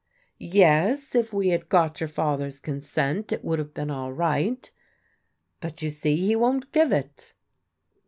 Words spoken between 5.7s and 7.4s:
you see he won't give it."